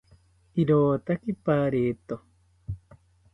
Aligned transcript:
Irotaki 0.61 1.31
pareto 1.45 2.15